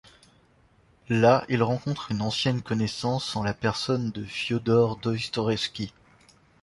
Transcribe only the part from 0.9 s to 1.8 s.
Là, il